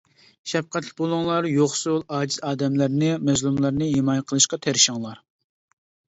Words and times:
شەپقەتلىك 0.51 0.95
بولۇڭلار، 1.01 1.47
يوقسۇل، 1.49 1.99
ئاجىز 2.15 2.39
ئادەملەرنى، 2.49 3.11
مەزلۇملارنى 3.29 3.93
ھىمايە 3.93 4.27
قىلىشقا 4.33 4.61
تىرىشىڭلار. 4.67 5.23